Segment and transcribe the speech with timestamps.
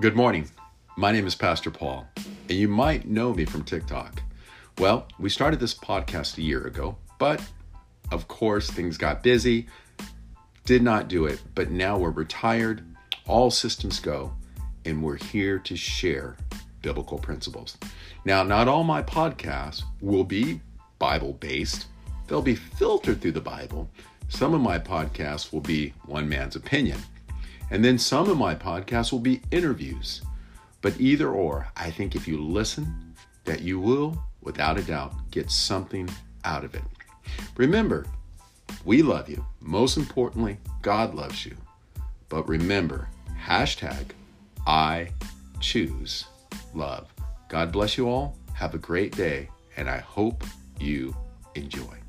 [0.00, 0.48] Good morning.
[0.96, 2.08] My name is Pastor Paul,
[2.48, 4.22] and you might know me from TikTok.
[4.78, 7.42] Well, we started this podcast a year ago, but
[8.10, 9.66] of course, things got busy,
[10.64, 12.82] did not do it, but now we're retired,
[13.26, 14.32] all systems go,
[14.86, 16.38] and we're here to share
[16.80, 17.76] biblical principles.
[18.24, 20.62] Now, not all my podcasts will be
[20.98, 21.88] Bible based,
[22.26, 23.90] they'll be filtered through the Bible.
[24.30, 27.00] Some of my podcasts will be one man's opinion.
[27.70, 30.22] And then some of my podcasts will be interviews.
[30.82, 35.50] But either or, I think if you listen, that you will, without a doubt, get
[35.50, 36.08] something
[36.44, 36.82] out of it.
[37.56, 38.06] Remember,
[38.84, 39.44] we love you.
[39.60, 41.56] Most importantly, God loves you.
[42.28, 43.08] But remember,
[43.44, 44.12] hashtag
[44.66, 45.10] I
[45.60, 46.26] choose
[46.74, 47.12] love.
[47.48, 48.36] God bless you all.
[48.54, 50.44] Have a great day, and I hope
[50.78, 51.14] you
[51.54, 52.00] enjoy.